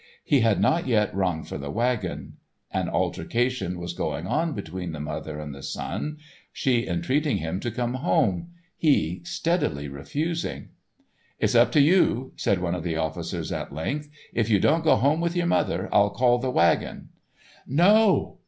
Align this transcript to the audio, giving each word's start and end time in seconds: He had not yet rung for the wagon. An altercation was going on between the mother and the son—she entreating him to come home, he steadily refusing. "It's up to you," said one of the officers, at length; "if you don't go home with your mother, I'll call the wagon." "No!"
He 0.23 0.39
had 0.39 0.59
not 0.59 0.87
yet 0.87 1.13
rung 1.13 1.43
for 1.43 1.59
the 1.59 1.69
wagon. 1.69 2.37
An 2.71 2.89
altercation 2.89 3.77
was 3.77 3.93
going 3.93 4.25
on 4.25 4.53
between 4.55 4.93
the 4.93 4.99
mother 4.99 5.39
and 5.39 5.53
the 5.53 5.61
son—she 5.61 6.87
entreating 6.87 7.37
him 7.37 7.59
to 7.59 7.69
come 7.69 7.93
home, 7.93 8.49
he 8.75 9.21
steadily 9.25 9.87
refusing. 9.87 10.69
"It's 11.37 11.53
up 11.53 11.71
to 11.73 11.81
you," 11.81 12.33
said 12.35 12.59
one 12.61 12.73
of 12.73 12.81
the 12.81 12.97
officers, 12.97 13.51
at 13.51 13.75
length; 13.75 14.09
"if 14.33 14.49
you 14.49 14.59
don't 14.59 14.83
go 14.83 14.95
home 14.95 15.21
with 15.21 15.35
your 15.35 15.45
mother, 15.45 15.87
I'll 15.91 16.09
call 16.09 16.39
the 16.39 16.49
wagon." 16.49 17.09
"No!" 17.67 18.39